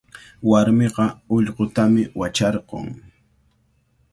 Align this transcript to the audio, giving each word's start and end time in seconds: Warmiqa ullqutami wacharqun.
Warmiqa 0.49 1.05
ullqutami 1.35 2.03
wacharqun. 2.19 2.85